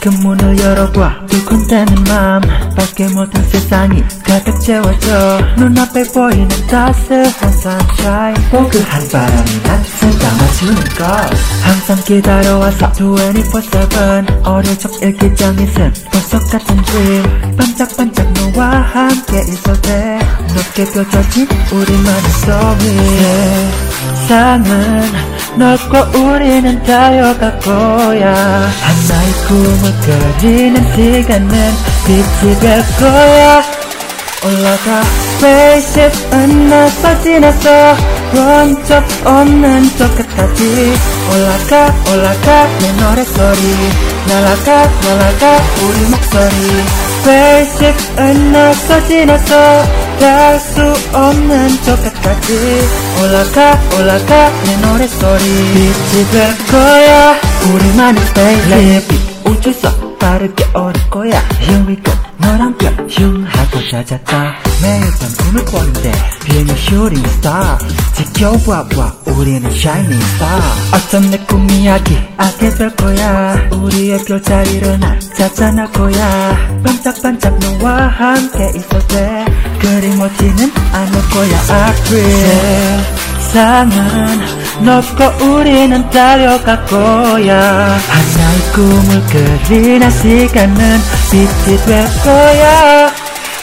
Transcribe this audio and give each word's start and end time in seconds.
그 0.00 0.08
문을 0.08 0.58
열어봐. 0.58 1.26
두근대는 1.26 2.04
맘 2.04 2.40
밖에 2.76 3.06
모든 3.08 3.42
세상이 3.48 4.02
가득 4.24 4.60
채워져. 4.60 5.38
눈앞에 5.56 6.04
보이는 6.12 6.48
따스한 6.66 7.52
sunshine. 7.52 8.50
포근한 8.50 9.08
바람이 9.08 9.50
낯을 9.64 10.18
감아주는 10.18 10.74
것 10.98 11.04
항상 11.62 11.96
기다려와서 12.04 12.92
24-7 12.92 14.46
어릴 14.46 14.78
적 14.78 15.02
일기장이 15.02 15.66
쓴 15.66 15.92
보석 16.12 16.50
같은 16.50 16.82
dream 16.82 17.56
반짝반짝 17.56 18.32
너와 18.32 18.80
함께 18.80 19.40
있을 19.40 19.80
때 19.82 20.18
높게 20.54 20.84
펼쳐진 20.92 21.48
우리만의 21.72 22.30
story 22.42 23.68
세상은 24.26 25.33
넓고 25.56 26.18
우리는 26.18 26.82
달려갈 26.82 27.58
거야. 27.60 28.34
하나의 28.34 29.32
꿈을 29.46 30.38
그리는 30.40 30.94
시간은 30.94 31.72
빛이 32.06 32.60
될 32.60 32.82
거야. 32.98 33.62
올라가 34.44 35.02
spaceship은 35.38 36.68
나서 36.68 37.22
지나서 37.22 37.96
본적 38.32 39.04
없는 39.24 39.90
저 39.96 40.14
끝까지. 40.14 40.92
올라가 41.32 41.94
올라가 42.12 42.68
내 42.80 42.92
노래소리. 42.92 43.74
날아가 44.28 44.90
날아가 45.02 45.62
우리 45.82 46.10
목소리. 46.10 46.84
spaceship은 47.20 48.52
나서 48.52 49.06
지나서 49.06 50.03
닿을 50.18 50.60
수 50.60 51.16
없는 51.16 51.68
저 51.84 51.96
끝까지 51.96 52.88
올라가 53.22 53.78
올라가 53.96 54.50
내 54.64 54.76
노래소리. 54.76 55.44
빛이 55.74 56.30
될 56.30 56.66
거야. 56.66 57.36
우리만의 57.72 58.22
spaceship 58.22 59.14
우주선 59.44 60.18
빠르게 60.18 60.64
오를 60.74 61.10
거야. 61.10 61.42
Here 61.60 61.84
we 61.86 61.96
go. 62.02 62.12
너랑 62.38 62.76
별 62.78 62.92
흉하고 63.08 63.88
잦았다. 63.90 64.56
매일 64.82 65.00
밤 65.18 65.46
꿈을 65.46 65.64
꿨는데. 65.64 66.12
비행의 66.44 66.74
shooting 66.76 67.28
star 67.38 67.78
지켜봐봐 68.14 69.12
우리는 69.26 69.70
shining 69.70 70.24
star. 70.34 70.62
어쩜 70.94 71.30
내 71.30 71.38
꿈 71.46 71.68
이야기 71.70 72.16
알게 72.36 72.70
될 72.70 72.94
거야. 72.96 73.56
우리의 73.72 74.24
별자리로 74.24 74.96
난 74.98 75.18
찾아날 75.36 75.90
거야. 75.92 76.56
반짝반짝 76.84 77.58
너와 77.58 78.06
함께 78.08 78.70
때 79.08 79.44
그리 79.80 80.08
멋지는 80.16 80.72
않을 80.92 81.12
거야 81.30 81.86
I 81.86 81.92
feel 81.92 83.00
세상은 83.40 84.40
넓고 84.84 85.44
우리는 85.44 86.10
달려갈 86.10 86.84
거야. 86.86 87.98
하나의 88.08 88.60
꿈을 88.74 89.22
그리는 89.68 90.10
시간은 90.10 91.00
빛이 91.30 91.76
될 91.84 92.04
거야. 92.24 93.10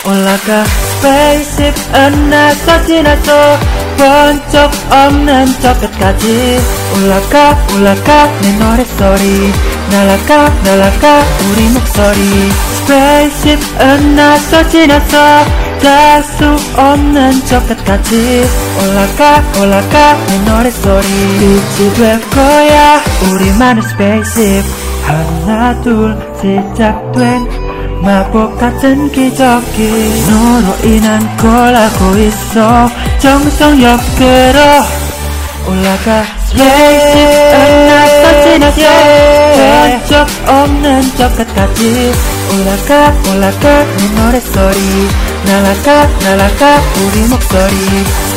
올라가 0.06 0.64
spaceship은 1.00 2.30
나서 2.30 2.86
지나서 2.86 3.58
본 4.02 4.42
적 4.50 4.72
없는 4.90 5.46
저 5.62 5.78
끝까지. 5.78 6.60
올라가 6.96 7.56
올라가 7.76 8.26
내 8.42 8.52
노래소리 8.54 9.54
날아가 9.92 10.50
날아가 10.64 11.24
우리 11.52 11.70
목소리. 11.70 12.50
Spaceship은 12.82 14.16
나서 14.16 14.68
지나서 14.70 15.46
닿을 15.84 16.24
수 16.24 16.80
없는 16.80 17.46
저 17.46 17.62
끝까지. 17.68 18.44
올라가 18.82 19.44
올라가 19.62 20.18
내 20.28 20.52
노래소리 20.52 21.08
빛이 21.40 21.94
될 21.94 22.20
거야 22.32 23.02
우리만의 23.32 23.84
spaceship. 23.86 24.68
하나 25.06 25.80
둘 25.84 26.18
시작된 26.38 28.02
마법 28.02 28.60
같은 28.60 29.12
기적이. 29.12 30.24
너로 30.28 30.90
인한 30.92 31.38
거라고 31.38 32.18
있어 32.18 32.90
정성 33.22 33.80
옆으로 33.84 34.60
올라가 35.68 36.24
spaceship은 36.48 37.86
나서 37.88 38.42
지나서 38.42 38.82
본적 39.56 40.28
없는 40.48 41.02
저 41.16 41.30
끝까지. 41.36 42.12
올라가 42.52 43.14
올라가 43.32 43.86
내 43.86 44.22
노래소리 44.22 45.08
날아가 45.46 46.08
날아가 46.24 46.82
우리 46.98 47.28
목소리. 47.28 47.76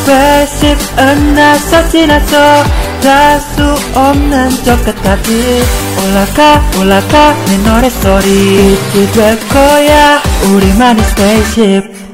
spaceship은 0.03 1.35
나서 1.35 1.89
지나서 1.89 2.65
닿을 3.03 3.41
수 3.41 3.99
없는 3.99 4.51
저 4.65 4.77
끝까지. 4.85 5.63
올라가 6.05 6.63
올라가 6.79 7.35
내 7.47 7.57
노래소리 7.57 8.79
빛이 8.93 9.13
될 9.13 9.49
거야. 9.49 10.21
우리만의 10.53 11.03
spaceship 11.05 12.14